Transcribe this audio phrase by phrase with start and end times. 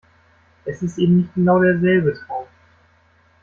[0.65, 2.47] Es ist eben nicht genau derselbe Traum.